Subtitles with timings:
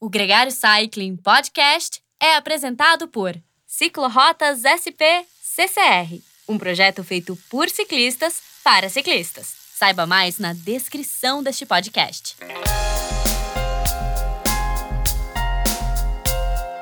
[0.00, 5.02] O Gregário Cycling Podcast é apresentado por Ciclorotas SP
[5.42, 9.56] CCR, um projeto feito por ciclistas para ciclistas.
[9.74, 12.36] Saiba mais na descrição deste podcast.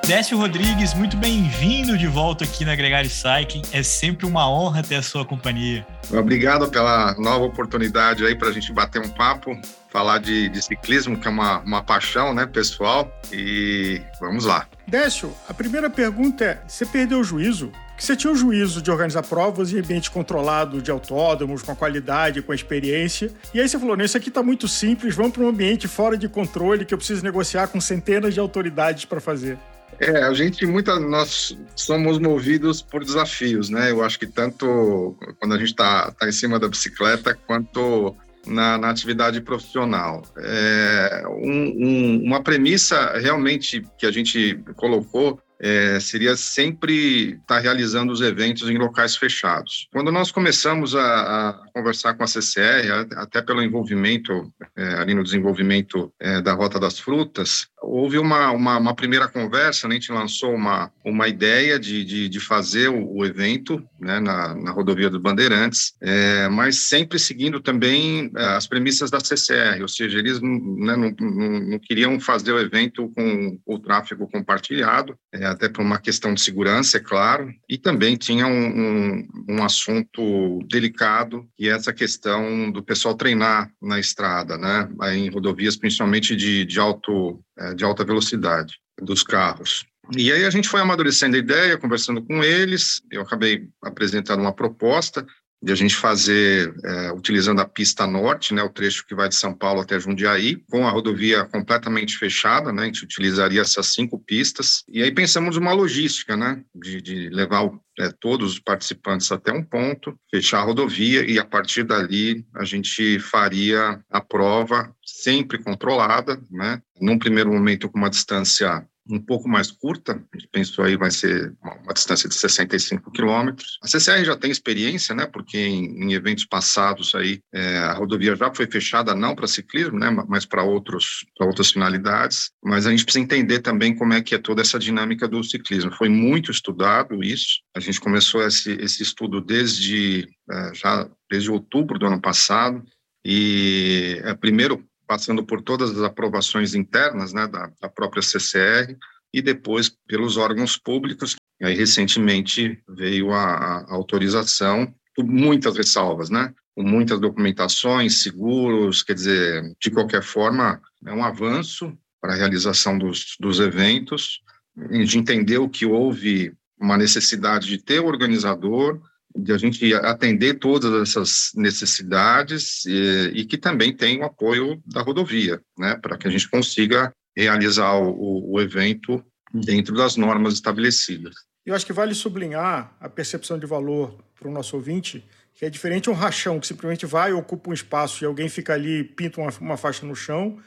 [0.06, 3.62] Décio Rodrigues, muito bem-vindo de volta aqui na Gregário Cycling.
[3.72, 5.84] É sempre uma honra ter a sua companhia.
[6.12, 9.60] Obrigado pela nova oportunidade aí para a gente bater um papo
[9.90, 14.68] falar de, de, ciclismo, que é uma, uma paixão né, pessoal, e vamos lá.
[14.86, 17.72] Décio, a primeira pergunta é: você perdeu o juízo?
[17.96, 21.76] Que você tinha o juízo de organizar provas em ambiente controlado de autódromos, com a
[21.76, 23.32] qualidade, com a experiência.
[23.52, 26.28] E aí você falou: isso aqui está muito simples, vamos para um ambiente fora de
[26.28, 29.58] controle que eu preciso negociar com centenas de autoridades para fazer.
[30.00, 33.90] É, a gente muita nós somos movidos por desafios, né?
[33.90, 38.14] Eu acho que tanto quando a gente está tá em cima da bicicleta quanto
[38.46, 40.22] na, na atividade profissional.
[40.38, 47.58] É, um, um, uma premissa realmente que a gente colocou é, seria sempre estar tá
[47.58, 49.88] realizando os eventos em locais fechados.
[49.92, 55.24] Quando nós começamos a, a conversar com a CCR, até pelo envolvimento é, ali no
[55.24, 59.94] desenvolvimento é, da Rota das Frutas, houve uma, uma, uma, primeira conversa, né?
[59.94, 64.18] a gente lançou uma, uma ideia de, de, de fazer o, o, evento né?
[64.18, 69.80] na, na rodovia dos Bandeirantes, é, mas sempre seguindo também é, as premissas da CCR,
[69.82, 75.16] ou seja, eles né, não, não, não, queriam fazer o evento com o tráfego compartilhado,
[75.32, 79.62] é, até por uma questão de segurança, é claro, e também tinha um, um, um
[79.62, 84.88] assunto delicado, que é essa questão do pessoal treinar na estrada, né?
[85.14, 87.40] em rodovias principalmente de, de alto
[87.74, 89.86] de alta velocidade dos carros.
[90.16, 94.52] E aí a gente foi amadurecendo a ideia, conversando com eles, eu acabei apresentando uma
[94.52, 95.26] proposta
[95.62, 99.34] de a gente fazer, é, utilizando a pista norte, né, o trecho que vai de
[99.34, 104.18] São Paulo até Jundiaí, com a rodovia completamente fechada, né, a gente utilizaria essas cinco
[104.18, 109.52] pistas, e aí pensamos uma logística, né, de, de levar é, todos os participantes até
[109.52, 115.58] um ponto, fechar a rodovia, e a partir dali a gente faria a prova sempre
[115.62, 120.84] controlada, né, num primeiro momento com uma distância um pouco mais curta, a gente pensou
[120.84, 123.78] aí vai ser uma, distância de 65 quilômetros.
[123.82, 128.34] A CCR já tem experiência, né, porque em, em eventos passados aí é, a rodovia
[128.36, 132.50] já foi fechada não para ciclismo, né, mas para outros para outras finalidades.
[132.62, 135.92] Mas a gente precisa entender também como é que é toda essa dinâmica do ciclismo.
[135.92, 137.60] Foi muito estudado isso.
[137.74, 142.82] A gente começou esse, esse estudo desde é, já desde outubro do ano passado
[143.24, 148.96] e é, primeiro passando por todas as aprovações internas né, da, da própria CCR
[149.32, 151.36] e depois pelos órgãos públicos.
[151.60, 156.54] E aí, recentemente, veio a, a autorização, por muitas ressalvas, né?
[156.76, 162.98] com muitas documentações, seguros, quer dizer, de qualquer forma, é um avanço para a realização
[162.98, 164.42] dos, dos eventos.
[164.76, 169.00] A gente entendeu que houve uma necessidade de ter o organizador,
[169.36, 175.02] de a gente atender todas essas necessidades e, e que também tem o apoio da
[175.02, 181.34] rodovia, né, para que a gente consiga realizar o, o evento dentro das normas estabelecidas.
[181.64, 185.70] Eu acho que vale sublinhar a percepção de valor para o nosso ouvinte, que é
[185.70, 189.50] diferente um rachão que simplesmente vai, ocupa um espaço e alguém fica ali, pinta uma,
[189.60, 190.58] uma faixa no chão,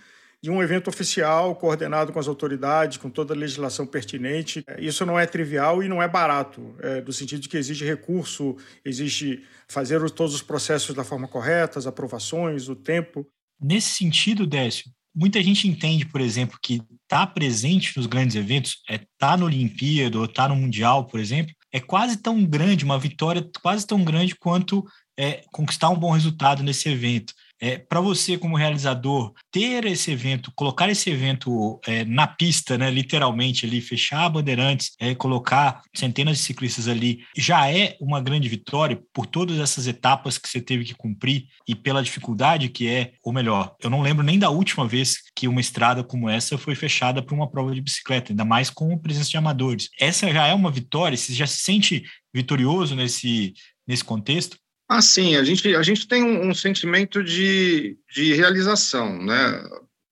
[0.42, 4.64] de um evento oficial coordenado com as autoridades, com toda a legislação pertinente.
[4.78, 8.56] Isso não é trivial e não é barato, é, no sentido de que exige recurso,
[8.84, 13.28] exige fazer todos os processos da forma correta, as aprovações, o tempo.
[13.62, 18.78] Nesse sentido, Décio, muita gente entende, por exemplo, que estar tá presente nos grandes eventos,
[18.90, 22.46] é estar tá no Olimpíada ou estar tá no Mundial, por exemplo, é quase tão
[22.46, 24.86] grande, uma vitória quase tão grande quanto
[25.18, 30.52] é, conquistar um bom resultado nesse evento é, para você como realizador ter esse evento,
[30.56, 36.38] colocar esse evento é, na pista, né, literalmente ali, fechar a Bandeirantes, é, colocar centenas
[36.38, 40.86] de ciclistas ali, já é uma grande vitória por todas essas etapas que você teve
[40.86, 44.88] que cumprir e pela dificuldade que é, ou melhor, eu não lembro nem da última
[44.88, 48.70] vez que uma estrada como essa foi fechada para uma prova de bicicleta, ainda mais
[48.70, 49.90] com presença de amadores.
[50.00, 52.04] Essa já é uma vitória, você já se sente
[52.34, 53.54] vitorioso nesse,
[53.88, 54.58] nesse contexto?
[54.92, 59.64] Ah, sim, a gente, a gente tem um, um sentimento de, de realização, né?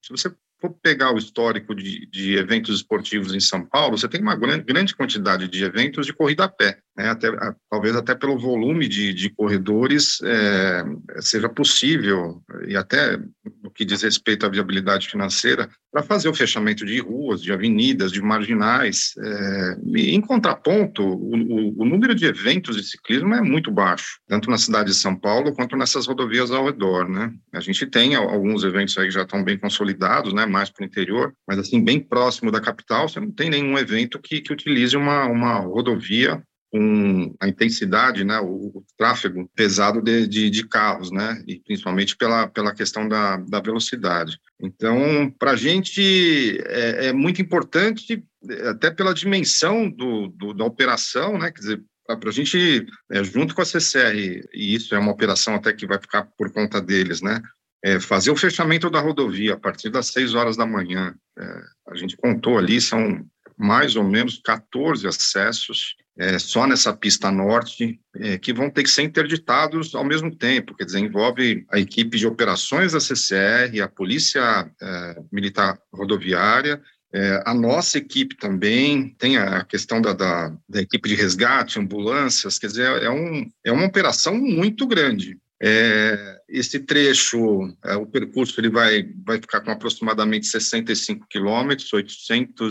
[0.04, 4.22] Se você for pegar o histórico de, de eventos esportivos em São Paulo, você tem
[4.22, 6.80] uma grande, grande quantidade de eventos de corrida a pé.
[6.98, 7.30] Né, até,
[7.70, 10.84] talvez até pelo volume de, de corredores, é,
[11.20, 13.18] seja possível, e até
[13.64, 18.12] no que diz respeito à viabilidade financeira, para fazer o fechamento de ruas, de avenidas,
[18.12, 19.14] de marginais.
[19.18, 24.50] É, em contraponto, o, o, o, número de eventos de ciclismo é muito baixo, tanto
[24.50, 27.08] na cidade de São Paulo quanto nessas rodovias ao redor.
[27.08, 27.32] Né?
[27.54, 30.88] A gente tem alguns eventos aí que já estão bem consolidados, né, mais para o
[30.88, 34.98] interior, mas assim, bem próximo da capital, você não tem nenhum evento que, que utilize
[34.98, 36.42] uma, uma rodovia
[36.72, 42.16] com a intensidade, né, o, o tráfego pesado de, de, de, carros, né, e principalmente
[42.16, 44.40] pela, pela questão da, da velocidade.
[44.62, 48.24] Então, para a gente é, é, muito importante,
[48.70, 53.54] até pela dimensão do, do da operação, né, quer dizer, para a gente, é, junto
[53.54, 57.22] com a CCR, e isso é uma operação até que vai ficar por conta deles,
[57.22, 57.42] né,
[57.84, 61.16] é, fazer o fechamento da rodovia a partir das 6 horas da manhã.
[61.38, 63.26] É, a gente contou ali, são
[63.58, 68.90] mais ou menos 14 acessos é, só nessa pista norte, é, que vão ter que
[68.90, 73.88] ser interditados ao mesmo tempo, quer dizer, envolve a equipe de operações da CCR, a
[73.88, 76.82] Polícia é, Militar Rodoviária,
[77.14, 82.60] é, a nossa equipe também tem a questão da, da, da, equipe de resgate, ambulâncias,
[82.60, 85.38] quer dizer, é, um, é uma operação muito grande.
[85.62, 92.64] É, esse trecho, é, o percurso ele vai, vai ficar com aproximadamente 65 quilômetros, 840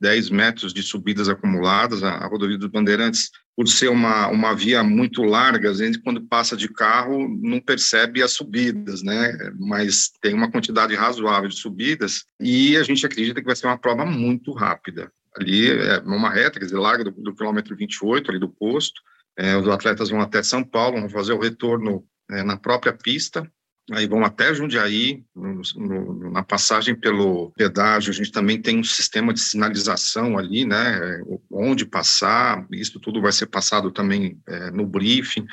[0.00, 2.02] 10 metros de subidas acumuladas.
[2.02, 6.26] A, a rodovia dos Bandeirantes, por ser uma, uma via muito larga, a gente, quando
[6.26, 9.32] passa de carro, não percebe as subidas, né?
[9.58, 13.78] Mas tem uma quantidade razoável de subidas e a gente acredita que vai ser uma
[13.78, 15.10] prova muito rápida.
[15.36, 19.00] Ali é uma reta, quer dizer, larga do, do quilômetro 28, ali do posto.
[19.36, 23.50] É, os atletas vão até São Paulo, vão fazer o retorno é, na própria pista,
[23.92, 28.84] aí vão até Jundiaí, no, no, na passagem pelo pedágio, a gente também tem um
[28.84, 34.86] sistema de sinalização ali, né, onde passar, isso tudo vai ser passado também é, no
[34.86, 35.46] briefing,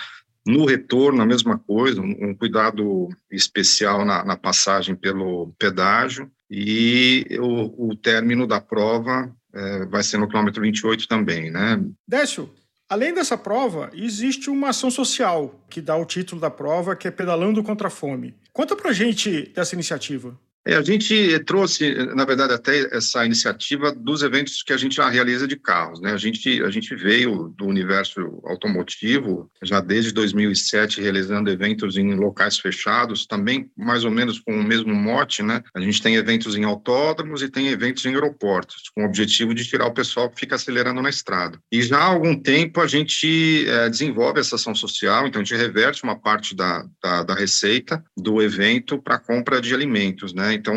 [0.46, 7.26] no retorno, a mesma coisa, um, um cuidado especial na, na, passagem pelo pedágio, e
[7.40, 11.84] o, o término da prova é, vai ser no quilômetro 28 também, né.
[12.08, 12.50] Décio,
[12.92, 17.12] Além dessa prova, existe uma ação social que dá o título da prova, que é
[17.12, 18.36] Pedalando contra a Fome.
[18.52, 20.38] Conta pra gente dessa iniciativa.
[20.66, 25.10] É, a gente trouxe, na verdade, até essa iniciativa dos eventos que a gente já
[25.10, 26.00] realiza de carros.
[26.00, 26.12] Né?
[26.12, 32.60] A, gente, a gente veio do universo automotivo já desde 2007, realizando eventos em locais
[32.60, 35.42] fechados, também mais ou menos com o mesmo mote.
[35.42, 35.64] Né?
[35.76, 39.66] A gente tem eventos em autódromos e tem eventos em aeroportos, com o objetivo de
[39.66, 41.58] tirar o pessoal que fica acelerando na estrada.
[41.72, 45.58] E já há algum tempo a gente é, desenvolve essa ação social, então a gente
[45.58, 50.34] reverte uma parte da, da, da receita do evento para compra de alimentos.
[50.34, 50.51] Né?
[50.54, 50.76] Então,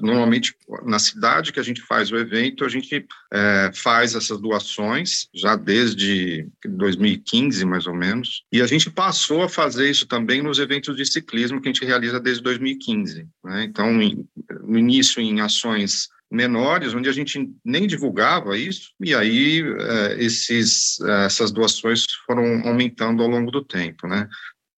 [0.00, 5.28] normalmente, na cidade que a gente faz o evento, a gente é, faz essas doações,
[5.34, 10.58] já desde 2015, mais ou menos, e a gente passou a fazer isso também nos
[10.58, 13.26] eventos de ciclismo que a gente realiza desde 2015.
[13.44, 13.64] Né?
[13.64, 20.22] Então, no início, em ações menores, onde a gente nem divulgava isso, e aí é,
[20.22, 24.28] esses, é, essas doações foram aumentando ao longo do tempo, né?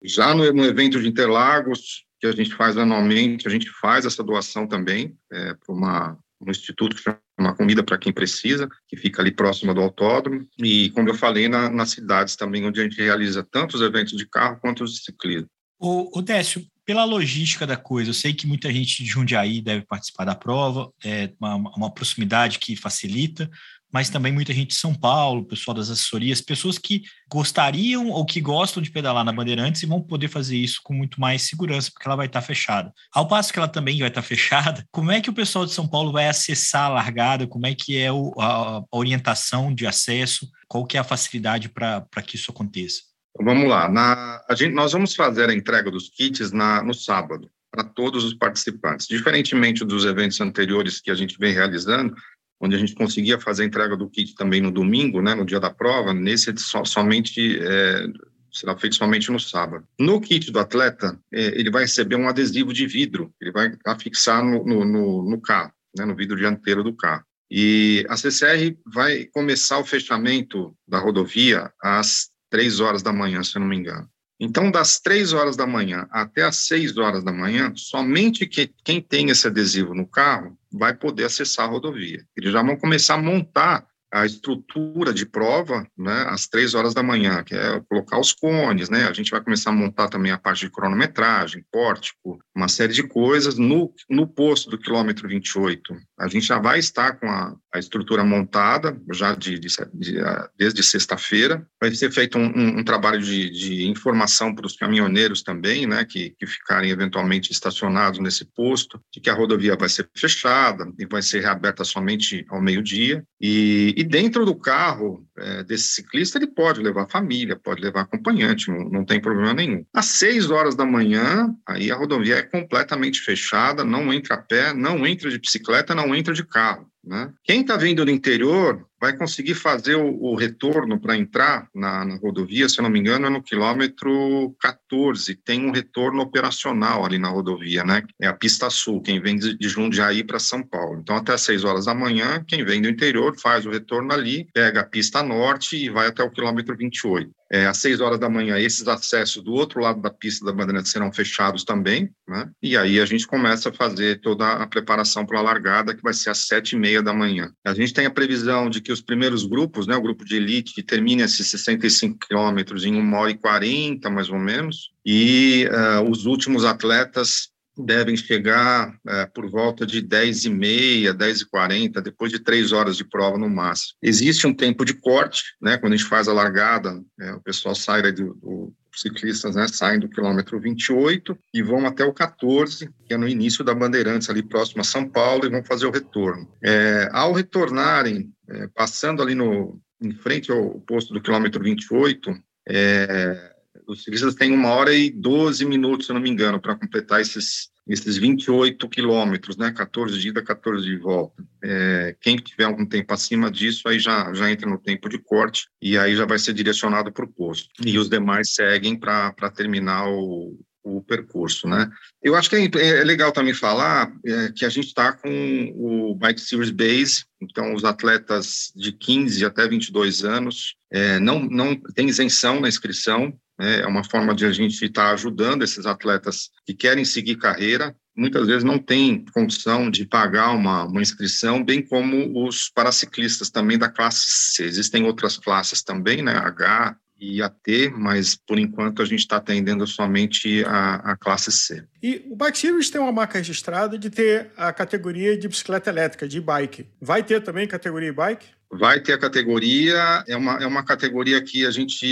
[0.02, 4.22] Já no, no evento de Interlagos, que a gente faz anualmente, a gente faz essa
[4.22, 9.20] doação também é, para uma um instituto que chama Comida para Quem Precisa, que fica
[9.20, 13.00] ali próximo do autódromo, e, como eu falei, na, nas cidades também, onde a gente
[13.00, 15.48] realiza tanto os eventos de carro quanto os de ciclismo.
[15.78, 19.86] O, o Décio, pela logística da coisa, eu sei que muita gente de Jundiaí deve
[19.86, 23.48] participar da prova, é uma, uma proximidade que facilita,
[23.92, 28.40] mas também muita gente de São Paulo, pessoal das assessorias, pessoas que gostariam ou que
[28.40, 32.08] gostam de pedalar na Bandeirantes e vão poder fazer isso com muito mais segurança, porque
[32.08, 32.92] ela vai estar fechada.
[33.14, 35.86] Ao passo que ela também vai estar fechada, como é que o pessoal de São
[35.86, 37.46] Paulo vai acessar a largada?
[37.46, 40.50] Como é que é o, a, a, orientação de acesso?
[40.66, 43.09] Qual que é a facilidade para que isso aconteça?
[43.42, 43.88] Vamos lá.
[43.88, 48.24] Na, a gente, nós vamos fazer a entrega dos kits na, no sábado para todos
[48.24, 49.06] os participantes.
[49.06, 52.14] Diferentemente dos eventos anteriores que a gente vem realizando,
[52.60, 55.58] onde a gente conseguia fazer a entrega do kit também no domingo, né, no dia
[55.58, 58.06] da prova, nesse so, somente é,
[58.52, 59.86] será feito somente no sábado.
[59.98, 64.44] No kit do atleta, é, ele vai receber um adesivo de vidro, ele vai afixar
[64.44, 67.24] no, no, no, no carro, né, no vidro dianteiro do carro.
[67.50, 73.56] E a CCR vai começar o fechamento da rodovia às três horas da manhã, se
[73.56, 74.08] eu não me engano.
[74.38, 79.00] Então, das três horas da manhã até as seis horas da manhã, somente que, quem
[79.00, 82.24] tem esse adesivo no carro vai poder acessar a rodovia.
[82.34, 87.02] Eles já vão começar a montar a estrutura de prova, né, às três horas da
[87.02, 90.38] manhã, que é colocar os cones, né, a gente vai começar a montar também a
[90.38, 93.56] parte de cronometragem, pórtico, uma série de coisas.
[93.56, 98.22] No, no posto do quilômetro 28, a gente já vai estar com a, a estrutura
[98.22, 100.20] montada, já de, de, de
[100.56, 101.66] desde sexta-feira.
[101.80, 106.04] Vai ser feito um, um, um trabalho de, de informação para os caminhoneiros também, né,
[106.04, 111.06] que, que ficarem eventualmente estacionados nesse posto, de que a rodovia vai ser fechada e
[111.06, 113.24] vai ser reaberta somente ao meio-dia.
[113.40, 118.70] E, e, dentro do carro é, desse ciclista, ele pode levar família, pode levar acompanhante,
[118.70, 119.82] não, não tem problema nenhum.
[119.94, 124.74] Às seis horas da manhã, aí a rodovia é completamente fechada, não entra a pé,
[124.74, 126.90] não entra de bicicleta, não entra de carro.
[127.02, 127.32] Né?
[127.42, 132.16] Quem está vindo do interior vai conseguir fazer o, o retorno para entrar na, na,
[132.16, 135.34] rodovia, se eu não me engano, é no quilômetro 14.
[135.36, 138.02] Tem um retorno operacional ali na rodovia, né?
[138.20, 141.00] É a pista sul, quem vem de, de Jundiaí para São Paulo.
[141.00, 144.80] Então, até 6 horas da manhã, quem vem do interior faz o retorno ali, pega
[144.80, 147.30] a pista norte e vai até o quilômetro 28.
[147.52, 150.88] É, às 6 horas da manhã, esses acessos do outro lado da pista da Bandeirante
[150.88, 152.48] serão fechados também, né?
[152.62, 156.14] E aí a gente começa a fazer toda a preparação para a largada, que vai
[156.14, 157.52] ser às 7 e meia da manhã.
[157.64, 160.80] A gente tem a previsão de que os primeiros grupos, né, o grupo de elite,
[160.82, 166.26] termine esses 65 quilômetros em 1 hora e 40, mais ou menos, e uh, os
[166.26, 167.49] últimos atletas
[167.84, 172.72] devem chegar é, por volta de 10 e meia, 10 e 40, depois de três
[172.72, 173.96] horas de prova no máximo.
[174.02, 175.78] Existe um tempo de corte, né?
[175.78, 180.00] Quando a gente faz a largada, é, o pessoal sai do, do ciclistas né, saem
[180.00, 184.42] do quilômetro 28 e vão até o 14, que é no início da Bandeirantes, ali
[184.42, 186.50] próximo a São Paulo, e vão fazer o retorno.
[186.62, 192.34] É, ao retornarem, é, passando ali no, em frente ao posto do quilômetro 28,
[192.68, 193.52] é,
[193.86, 197.69] os ciclistas têm uma hora e 12 minutos, se não me engano, para completar esses,
[197.88, 199.70] esses 28 quilômetros, né?
[199.72, 201.42] 14 de ida, 14 de volta.
[201.62, 205.66] É, quem tiver algum tempo acima disso, aí já, já entra no tempo de corte
[205.80, 207.68] e aí já vai ser direcionado para o posto.
[207.84, 211.90] E os demais seguem para terminar o, o percurso, né?
[212.22, 216.14] Eu acho que é, é legal também falar é, que a gente está com o
[216.14, 222.08] Bike Series Base, então os atletas de 15 até 22 anos é, não, não tem
[222.08, 223.80] isenção na inscrição, né?
[223.80, 227.94] É uma forma de a gente estar tá ajudando esses atletas que querem seguir carreira,
[228.16, 233.76] muitas vezes não tem condição de pagar uma, uma inscrição, bem como os paraciclistas também
[233.76, 234.64] da classe C.
[234.64, 236.32] Existem outras classes também, né?
[236.32, 241.84] H, e AT, mas por enquanto a gente está atendendo somente a, a, classe C.
[242.02, 246.26] E o Bike Series tem uma marca registrada de ter a categoria de bicicleta elétrica,
[246.26, 246.86] de bike.
[246.98, 248.46] Vai ter também categoria bike?
[248.72, 252.06] Vai ter a categoria, é uma, é uma categoria que a gente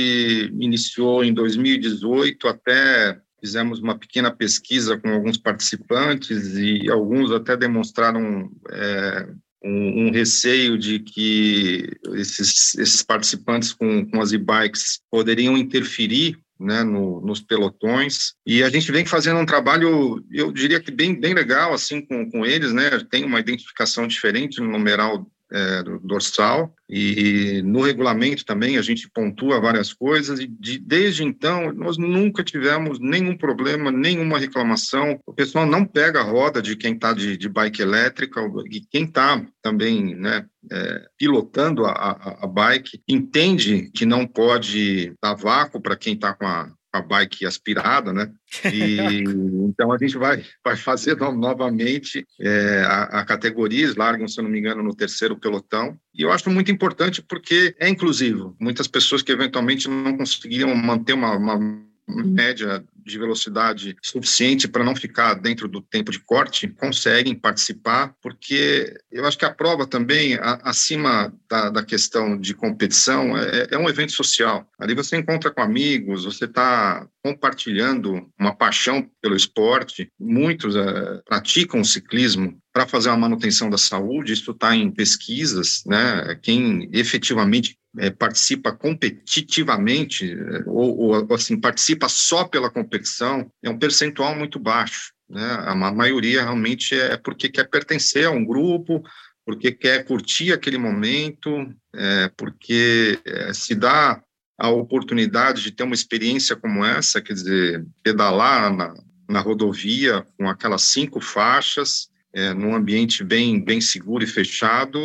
[0.58, 8.50] iniciou em 2018, até fizemos uma pequena pesquisa com alguns participantes e alguns até demonstraram
[8.70, 9.28] é,
[9.64, 16.82] um, um, receio de que esses, esses participantes com, com as e-bikes poderiam interferir né,
[16.82, 18.34] no, nos pelotões.
[18.44, 22.28] E a gente vem fazendo um trabalho, eu diria que bem, bem legal, assim, com,
[22.28, 22.90] com eles, né?
[23.10, 26.74] Tem uma identificação diferente no numeral é, dorsal.
[26.88, 30.40] E no regulamento também a gente pontua várias coisas.
[30.40, 35.20] E de, desde então nós nunca tivemos nenhum problema, nenhuma reclamação.
[35.26, 38.40] O pessoal não pega a roda de quem está de, de, bike elétrica
[38.70, 43.02] e quem está também, né, é, pilotando a, a, a, bike.
[43.06, 48.30] Entende que não pode dar vácuo para quem está com a, a bike aspirada, né?
[48.72, 48.98] E,
[49.68, 54.44] então a gente vai, vai fazer novamente é, a, a categoria, eles largam, se eu
[54.44, 55.98] não me engano, no terceiro pelotão.
[56.14, 58.56] E eu acho muito importante porque é inclusivo.
[58.60, 64.94] Muitas pessoas que eventualmente não conseguiam manter uma, uma média de velocidade suficiente para não
[64.94, 70.34] ficar dentro do tempo de corte, conseguem participar, porque eu acho que a prova também,
[70.34, 74.68] a, acima da, da, questão de competição, é, é, um evento social.
[74.78, 80.10] Ali você encontra com amigos, você está compartilhando uma paixão pelo esporte.
[80.20, 85.82] Muitos é, praticam o ciclismo para fazer uma manutenção da saúde, isso está em pesquisas,
[85.86, 86.38] né?
[86.42, 93.78] Quem efetivamente é, participa competitivamente é, ou, ou, assim participa só pela competição é um
[93.78, 95.12] percentual muito baixo.
[95.28, 95.44] Né?
[95.66, 99.02] A maioria realmente é porque quer pertencer a um grupo,
[99.44, 101.50] porque quer curtir aquele momento,
[101.94, 104.22] é, porque é, se dá
[104.58, 108.94] a oportunidade de ter uma experiência como essa, quer dizer, pedalar na,
[109.28, 114.98] na rodovia com aquelas cinco faixas, é, num ambiente bem, bem seguro e fechado,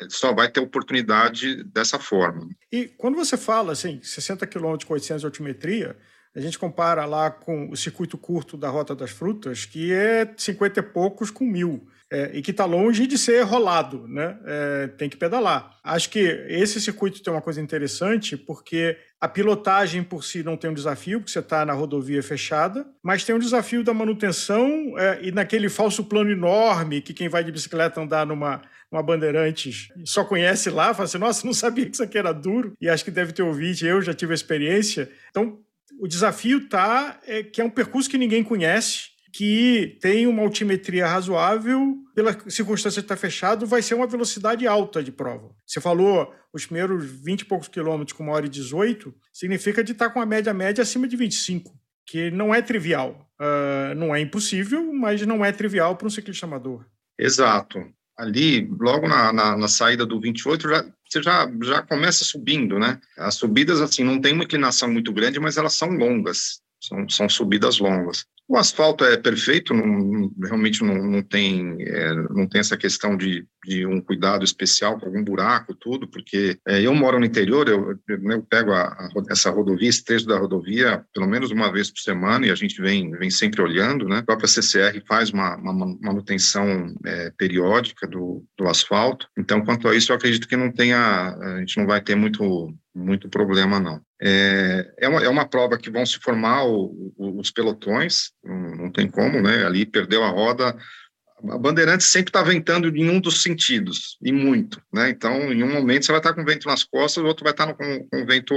[0.00, 2.48] é, só vai ter oportunidade dessa forma.
[2.70, 5.96] E quando você fala assim, 60 km com 800 de altimetria,
[6.34, 10.80] A gente compara lá com o circuito curto da Rota das Frutas, que é 50
[10.80, 14.36] e poucos com mil é, e que está longe de ser rolado, né?
[14.44, 15.78] É, tem que pedalar.
[15.82, 20.68] Acho que esse circuito tem uma coisa interessante, porque a pilotagem por si não tem
[20.68, 25.20] um desafio, porque você está na rodovia fechada, mas tem um desafio da manutenção é,
[25.22, 28.60] e naquele falso plano enorme que quem vai de bicicleta andar numa,
[28.90, 32.74] uma Bandeirantes só conhece lá, fala assim, nossa, não sabia que isso aqui era duro,
[32.78, 35.10] e acho que deve ter ouvido, eu já tive a experiência.
[35.30, 35.60] Então,
[36.00, 41.06] o desafio tá é que é um percurso que ninguém conhece, que tem uma altimetria
[41.06, 45.50] razoável, pela circunstância de estar fechado, vai ser uma velocidade alta de prova.
[45.66, 49.92] Você falou os primeiros 20 e poucos quilômetros com uma hora e 18, significa de
[49.92, 51.72] estar com a média média acima de 25,
[52.06, 53.26] que não é trivial.
[53.40, 56.84] Uh, não é impossível, mas não é trivial para um ciclista amador.
[57.18, 57.82] Exato.
[58.16, 62.98] Ali, logo na, na, na saída do 28, já, você já, já começa subindo, né?
[63.18, 66.62] As subidas, assim, não tem uma inclinação muito grande, mas elas são longas.
[66.80, 68.26] São, são subidas longas.
[68.48, 73.46] O asfalto é perfeito, não, realmente não, não, tem, é, não tem essa questão de,
[73.64, 77.98] de, um cuidado especial com algum buraco, tudo, porque é, eu moro no interior, eu,
[78.08, 82.00] eu pego a, a, essa rodovia, esse trecho da rodovia, pelo menos uma vez por
[82.00, 84.18] semana, e a gente vem, vem sempre olhando, né?
[84.18, 89.94] A própria CCR faz uma, uma manutenção é, periódica do, do asfalto, então, quanto a
[89.94, 94.00] isso, eu acredito que não tenha, a gente não vai ter muito, muito problema, não.
[94.20, 98.90] É, é, uma, é uma prova que vão se formar o, o, os pelotões, não,
[98.90, 99.64] tem como, né?
[99.64, 100.76] Ali perdeu a roda.
[101.48, 105.10] A Bandeirante sempre está ventando em um dos sentidos, e muito, né?
[105.10, 107.52] Então, em um momento você vai estar tá com vento nas costas, o outro vai
[107.52, 108.54] estar tá com, com vento,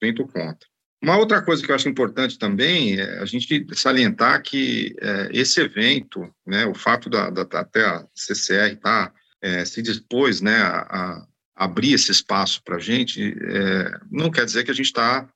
[0.00, 0.68] vento contra.
[1.02, 5.60] Uma outra coisa que eu acho importante também é a gente salientar que é, esse
[5.60, 11.24] evento, né, o fato da, da até a CCR tá, é, se dispôs né, a,
[11.58, 15.28] abrir esse espaço para a gente, é, não quer dizer que a gente está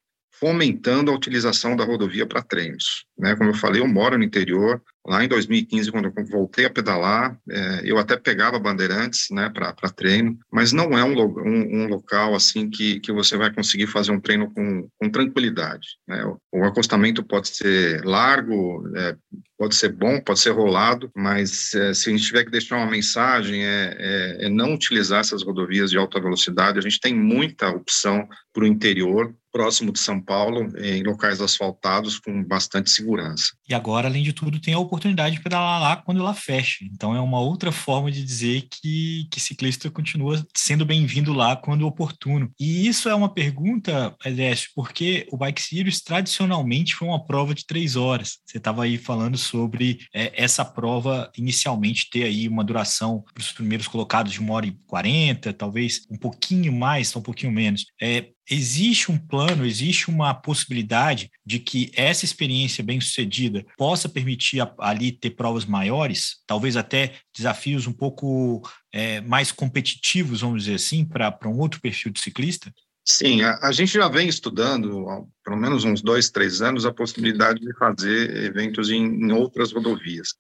[0.43, 3.05] fomentando a utilização da rodovia para treinos.
[3.17, 3.37] Né?
[3.37, 4.83] Como eu falei, eu moro no interior.
[5.07, 9.73] Lá em 2015, quando eu voltei a pedalar, é, eu até pegava bandeirantes né, para
[9.91, 14.11] treino, mas não é um, um, um, local assim que, que você vai conseguir fazer
[14.11, 15.87] um treino com, com tranquilidade.
[16.09, 16.25] Né?
[16.25, 19.17] O, o, acostamento pode ser largo, é,
[19.57, 22.91] pode ser bom, pode ser rolado, mas é, se a gente tiver que deixar uma
[22.91, 26.79] mensagem, é, é, é não utilizar essas rodovias de alta velocidade.
[26.79, 32.19] A gente tem muita opção para o interior, próximo de São Paulo, em locais asfaltados
[32.19, 33.53] com bastante segurança.
[33.69, 36.85] E agora, além de tudo, tem a oportunidade de pedalar lá quando ela fecha.
[36.85, 41.87] Então, é uma outra forma de dizer que, que ciclista continua sendo bem-vindo lá quando
[41.87, 42.51] oportuno.
[42.59, 47.67] E isso é uma pergunta, Edécio, porque o Bike Series tradicionalmente foi uma prova de
[47.67, 48.39] três horas.
[48.47, 53.53] Você estava aí falando sobre é, essa prova inicialmente ter aí uma duração para os
[53.53, 57.85] primeiros colocados de uma hora e quarenta, talvez um pouquinho mais, um pouquinho menos.
[58.01, 64.61] É, existe um plano, existe uma possibilidade de que essa experiência bem sucedida possa permitir
[64.79, 71.05] ali ter provas maiores, talvez até desafios um pouco é, mais competitivos, vamos dizer assim,
[71.05, 72.73] para um outro perfil de ciclista?
[73.05, 76.93] Sim, a, a, gente já vem estudando, há pelo menos uns dois, três anos, a
[76.93, 80.35] possibilidade de fazer eventos em, em outras rodovias.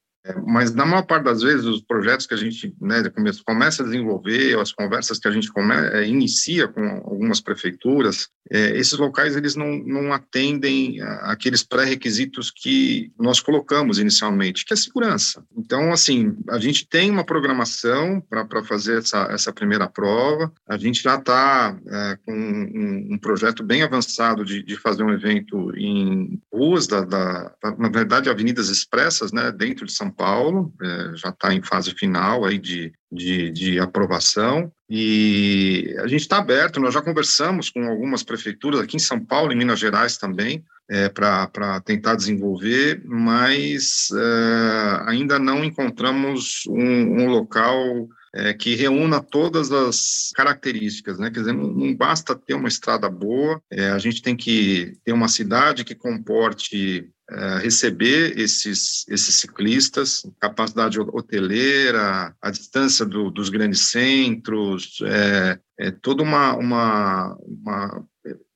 [0.46, 3.02] Mas na maior parte das vezes, os projetos que a gente né,
[3.44, 8.76] começa a desenvolver, as conversas que a gente come, é, inicia com algumas prefeituras, é,
[8.76, 15.44] esses locais eles não, não atendem aqueles pré-requisitos que nós colocamos inicialmente, que é segurança.
[15.56, 21.02] Então, assim, a gente tem uma programação para fazer essa, essa primeira prova, a gente
[21.02, 26.40] já está é, com um, um, projeto bem avançado de, de fazer um evento em
[26.52, 31.52] ruas, da, da, na verdade, avenidas expressas, né, dentro de São Paulo, é, já está
[31.54, 37.00] em fase final aí de, de, de aprovação, e a gente está aberto, nós já
[37.00, 42.14] conversamos com algumas prefeituras aqui em São Paulo, em Minas Gerais também, é, para tentar
[42.14, 51.18] desenvolver, mas é, ainda não encontramos um, um local é, que reúna todas as características,
[51.18, 51.30] né?
[51.30, 55.12] Quer dizer, não, não basta ter uma estrada boa, é, a gente tem que ter
[55.12, 63.48] uma cidade que comporte é, receber esses, esses ciclistas, capacidade hoteleira, a distância do, dos
[63.48, 68.04] grandes centros, é, é toda uma, uma, uma,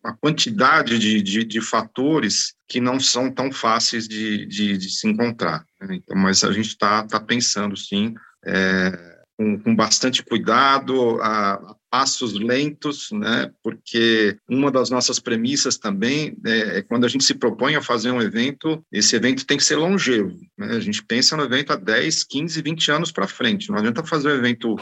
[0.04, 5.08] uma quantidade de, de, de, fatores que não são tão fáceis de, de, de se
[5.08, 5.64] encontrar.
[5.80, 5.96] Né?
[5.96, 11.76] Então, mas a gente está tá pensando, sim, é, com, com bastante cuidado, a, a,
[11.90, 13.50] passos lentos, né?
[13.62, 18.10] Porque uma das nossas premissas também é, é, quando a gente se propõe a fazer
[18.10, 20.36] um evento, esse evento tem que ser longevo.
[20.58, 20.76] Né?
[20.76, 23.70] A gente pensa no evento há 10, 15, 20 anos para frente.
[23.70, 24.76] Não adianta fazer um evento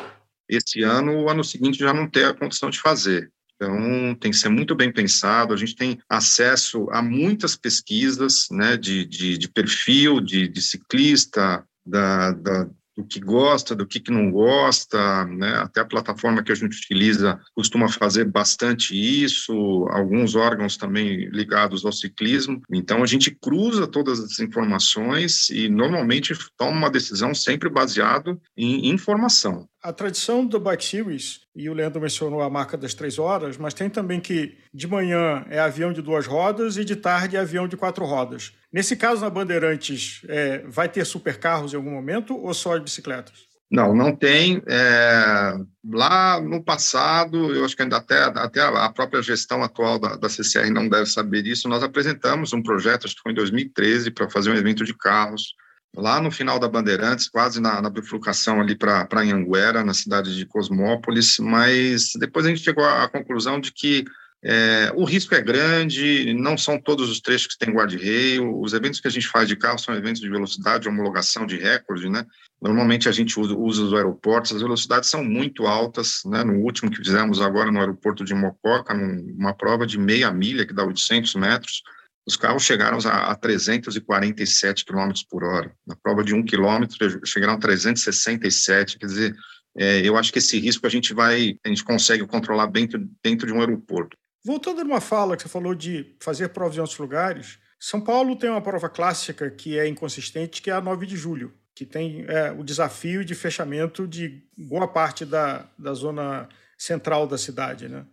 [0.48, 3.30] esse ano, o ano seguinte já não ter a condição de fazer.
[3.56, 5.54] Então, tem que ser muito bem pensado.
[5.54, 11.64] A gente tem acesso a muitas pesquisas né, de, de, de perfil de, de ciclista,
[11.86, 15.56] da, da, do que gosta, do que, que não gosta, né?
[15.56, 21.84] Até a plataforma que a gente utiliza costuma fazer bastante isso, alguns órgãos também ligados
[21.84, 22.60] ao ciclismo.
[22.70, 28.90] Então a gente cruza todas as informações e normalmente toma uma decisão sempre baseado em
[28.90, 29.68] informação.
[29.84, 33.74] A tradição do Bike Series, e o Leandro mencionou a marca das três horas, mas
[33.74, 37.68] tem também que de manhã é avião de duas rodas e de tarde é avião
[37.68, 38.54] de quatro rodas.
[38.72, 43.44] Nesse caso, na Bandeirantes, é, vai ter supercarros em algum momento ou só as bicicletas?
[43.70, 44.62] Não, não tem.
[44.66, 45.54] É,
[45.86, 50.30] lá no passado, eu acho que ainda até, até a própria gestão atual da, da
[50.30, 54.30] CCR não deve saber disso, nós apresentamos um projeto, acho que foi em 2013, para
[54.30, 55.52] fazer um evento de carros
[55.96, 60.46] lá no final da Bandeirantes, quase na, na bifurcação ali para Anhanguera, na cidade de
[60.46, 64.04] Cosmópolis, mas depois a gente chegou à, conclusão de que
[64.46, 69.00] é, o risco é grande, não são todos os trechos que tem guarda-reio, os eventos
[69.00, 72.26] que a gente faz de carro são eventos de velocidade, homologação de recorde, né?
[72.60, 76.44] Normalmente a gente usa, usa os aeroportos, as velocidades são muito altas, né?
[76.44, 80.74] No último que fizemos agora no aeroporto de Mococa, numa prova de meia milha, que
[80.74, 81.82] dá 800 metros,
[82.26, 85.74] os carros chegaram a, a 347 km por hora.
[85.86, 88.98] Na prova de um quilômetro, chegaram a 367.
[88.98, 89.36] Quer dizer,
[89.76, 93.46] é, eu acho que esse risco a gente vai, a gente consegue controlar dentro, dentro
[93.46, 94.16] de um aeroporto.
[94.44, 98.36] Voltando a uma fala que você falou de fazer provas em outros lugares, São Paulo
[98.36, 102.24] tem uma prova clássica que é inconsistente, que é a 9 de julho, que tem
[102.28, 108.04] é, o desafio de fechamento de boa parte da, da zona central da cidade, né?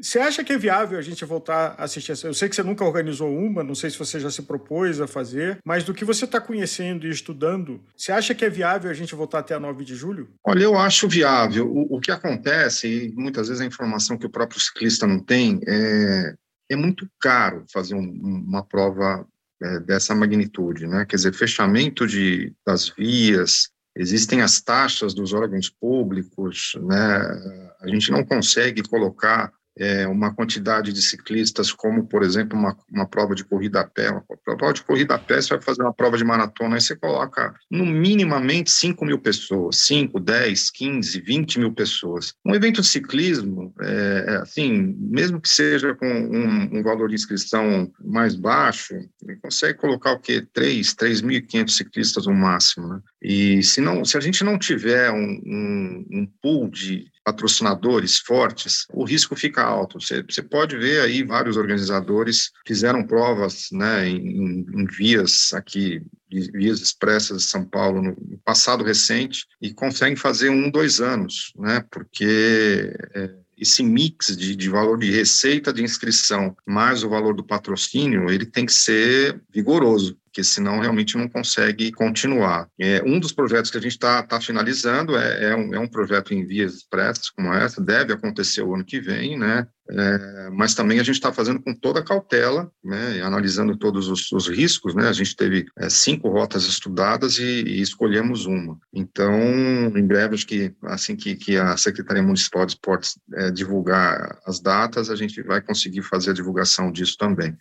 [0.00, 2.26] Você acha que é viável a gente voltar a assistir essa?
[2.26, 5.06] Eu sei que você nunca organizou uma, não sei se você já se propôs a
[5.06, 8.94] fazer, mas do que você está conhecendo e estudando, você acha que é viável a
[8.94, 10.30] gente voltar até a 9 de julho?
[10.44, 11.70] Olha, eu acho viável.
[11.70, 15.60] O, o que acontece, e muitas vezes a informação que o próprio ciclista não tem,
[15.66, 16.34] é,
[16.70, 18.10] é muito caro fazer um,
[18.46, 19.26] uma prova
[19.62, 21.04] é, dessa magnitude, né?
[21.04, 27.70] Quer dizer, fechamento de, das vias, existem as taxas dos órgãos públicos, né?
[27.82, 33.06] A gente não consegue colocar é, uma quantidade de ciclistas, como, por exemplo, uma, uma
[33.06, 34.10] prova de corrida a pé.
[34.10, 36.96] Uma prova de corrida a pé, você vai fazer uma prova de maratona, aí você
[36.96, 42.34] coloca, no minimamente, 5 mil pessoas, 5, 10, 15, 20 mil pessoas.
[42.44, 47.14] Um evento de ciclismo, é, é, assim, mesmo que seja com um, um valor de
[47.14, 50.46] inscrição mais baixo, ele consegue colocar o quê?
[50.52, 53.00] 3, 3.500 ciclistas no máximo, né?
[53.22, 58.86] E se, não, se a gente não tiver um, um, um pool de patrocinadores fortes,
[58.92, 60.00] o risco fica alto.
[60.00, 66.80] Você, você pode ver aí vários organizadores fizeram provas né, em, em vias aqui vias
[66.80, 71.84] expressas de São Paulo no passado recente e conseguem fazer um, dois anos, né?
[71.90, 77.42] Porque é, esse mix de, de, valor de receita de inscrição mais o valor do
[77.42, 82.68] patrocínio, ele tem que ser vigoroso porque senão realmente não consegue continuar.
[82.78, 85.88] É, um dos projetos que a gente está tá finalizando é, é, um, é um
[85.88, 89.66] projeto em vias expressas como essa, deve acontecer o ano que vem, né?
[89.92, 94.48] É, mas também a gente está fazendo com toda cautela, né, analisando todos os, os,
[94.48, 94.94] riscos.
[94.94, 98.78] Né, a gente teve é, cinco rotas estudadas e, e, escolhemos uma.
[98.92, 104.38] Então, em breve, acho que assim que, que a Secretaria Municipal de Esportes é, divulgar
[104.46, 107.56] as datas, a gente vai conseguir fazer a divulgação disso também.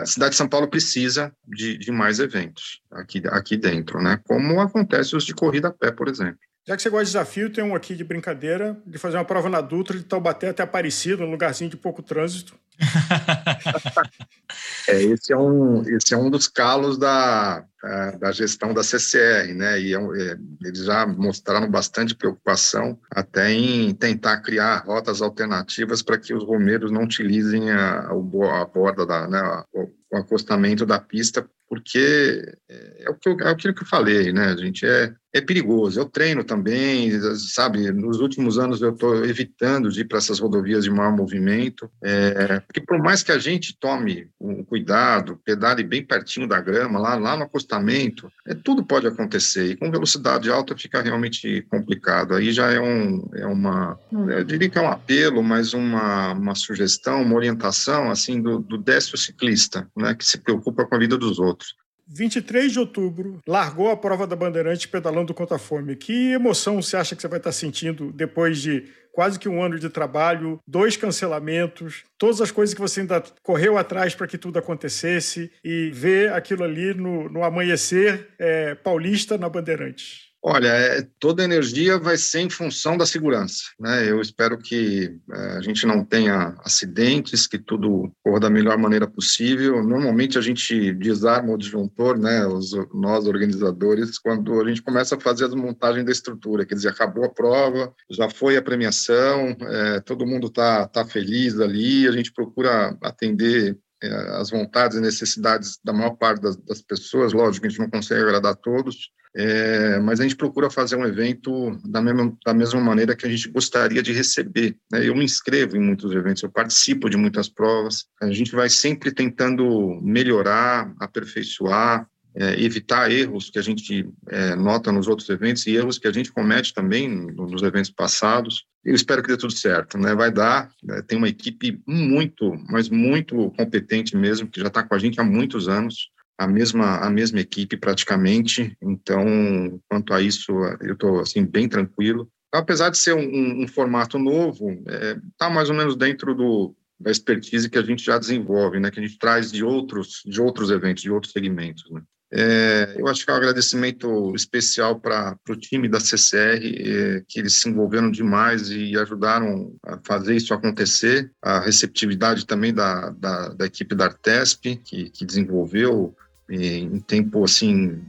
[0.00, 4.60] A cidade de São Paulo precisa de, de mais eventos aqui, aqui dentro, né, como
[4.60, 6.38] acontece os de corrida a pé, por exemplo.
[6.64, 9.48] Já que você gosta de desafio, tem um aqui de brincadeira, de fazer uma prova
[9.48, 12.56] na Dutra de Taubaté até Aparecido, um lugarzinho de pouco trânsito.
[14.88, 19.52] é, esse, é um, esse é um dos calos da, da, da gestão da CCR,
[19.54, 19.80] né?
[19.80, 26.16] E é, é, eles já mostraram bastante preocupação até em tentar criar rotas alternativas para
[26.16, 31.44] que os romeiros não utilizem a, a borda da, né, o, o acostamento da pista
[31.72, 34.46] porque é, é, o que eu, é aquilo que eu falei, né?
[34.46, 36.00] A gente é, é perigoso.
[36.00, 37.90] Eu treino também, sabe?
[37.92, 42.60] Nos últimos anos eu estou evitando de ir para essas rodovias de maior movimento, é,
[42.60, 47.14] porque por mais que a gente tome um cuidado, pedale bem pertinho da grama, lá,
[47.14, 49.72] lá no acostamento, é, tudo pode acontecer.
[49.72, 52.34] E com velocidade alta fica realmente complicado.
[52.34, 56.54] Aí já é, um, é uma, eu diria que é um apelo, mas uma, uma
[56.54, 60.14] sugestão, uma orientação assim do, do décio ciclista, né?
[60.14, 61.74] Que se preocupa com a vida dos outros.
[62.08, 65.96] 23 de outubro, largou a prova da Bandeirante pedalando contra a fome.
[65.96, 69.78] Que emoção você acha que você vai estar sentindo depois de quase que um ano
[69.78, 74.58] de trabalho, dois cancelamentos, todas as coisas que você ainda correu atrás para que tudo
[74.58, 80.31] acontecesse e ver aquilo ali no, no amanhecer é, paulista na Bandeirantes?
[80.44, 83.62] Olha, é, toda energia vai ser em função da segurança.
[83.78, 84.10] Né?
[84.10, 89.06] Eu espero que é, a gente não tenha acidentes, que tudo corra da melhor maneira
[89.06, 89.84] possível.
[89.84, 92.44] Normalmente a gente desarma o disjuntor, né?
[92.44, 96.88] Os, nós organizadores, quando a gente começa a fazer as montagens da estrutura, quer dizer,
[96.88, 102.12] acabou a prova, já foi a premiação, é, todo mundo está tá feliz ali, a
[102.12, 104.08] gente procura atender é,
[104.40, 107.32] as vontades e necessidades da maior parte das, das pessoas.
[107.32, 111.78] Lógico, a gente não consegue agradar todos, é, mas a gente procura fazer um evento
[111.84, 114.76] da mesma, da mesma maneira que a gente gostaria de receber.
[114.90, 115.08] Né?
[115.08, 119.10] Eu me inscrevo em muitos eventos, eu participo de muitas provas, a gente vai sempre
[119.10, 125.76] tentando melhorar, aperfeiçoar, é, evitar erros que a gente é, nota nos outros eventos e
[125.76, 128.64] erros que a gente comete também nos eventos passados.
[128.84, 130.14] Eu espero que dê tudo certo, né?
[130.14, 130.70] Vai dar.
[130.82, 131.02] Né?
[131.02, 135.24] Tem uma equipe muito, mas muito competente mesmo, que já está com a gente há
[135.24, 136.10] muitos anos
[136.42, 138.76] a mesma a mesma equipe praticamente.
[138.82, 142.28] Então, quanto a isso, eu estou assim bem tranquilo.
[142.52, 146.74] Apesar de ser um, um formato novo, está é, tá mais ou menos dentro do,
[147.00, 148.90] da expertise que a gente já desenvolve, né?
[148.90, 151.90] Que a gente traz de outros de outros eventos, de outros segmentos.
[151.90, 152.02] Né?
[152.34, 157.38] É, eu acho que é um agradecimento especial para o time da CCR, é, que
[157.38, 161.30] eles se envolveram demais e ajudaram a fazer isso acontecer.
[161.42, 166.16] A receptividade também da, da, da equipe da Artesp, que, que desenvolveu
[166.54, 168.02] em tempo assim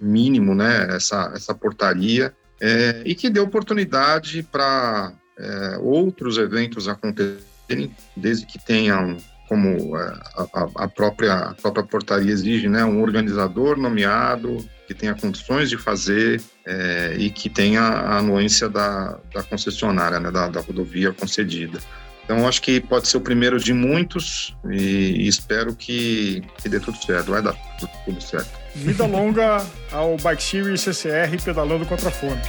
[0.00, 7.94] mínimo, né, essa, essa portaria, é, e que deu oportunidade para é, outros eventos acontecerem,
[8.16, 9.16] desde que tenham,
[9.48, 15.14] como é, a, a, própria, a própria portaria exige, né, um organizador nomeado, que tenha
[15.14, 20.60] condições de fazer é, e que tenha a anuência da, da concessionária, né, da, da
[20.60, 21.78] rodovia concedida.
[22.26, 26.98] Então, acho que pode ser o primeiro de muitos e, espero que, que, dê tudo
[26.98, 27.30] certo.
[27.30, 28.50] Vai dar tudo, tudo certo.
[28.74, 32.42] Vida longa ao Bike Series CCR pedalando contra a fome.